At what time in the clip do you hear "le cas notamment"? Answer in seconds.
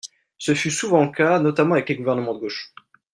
1.05-1.75